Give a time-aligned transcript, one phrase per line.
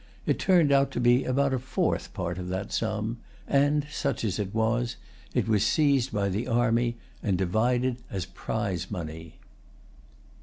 [0.25, 4.39] It turned out to be about a fourth part of that sum; and, such as
[4.39, 4.95] it was,
[5.35, 9.35] it was seized by the army, and divided as prize money.